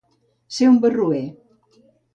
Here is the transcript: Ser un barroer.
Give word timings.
Ser 0.55 0.69
un 0.71 0.81
barroer. 0.87 1.23